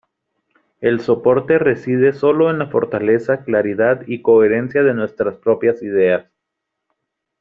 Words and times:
El 0.79 0.99
soporte 0.99 1.59
reside 1.59 2.13
sólo 2.13 2.49
en 2.49 2.57
la 2.57 2.65
fortaleza, 2.71 3.43
claridad 3.43 4.01
y 4.07 4.23
coherencia 4.23 4.81
de 4.81 4.95
nuestras 4.95 5.35
propias 5.35 5.83
ideas. 5.83 6.25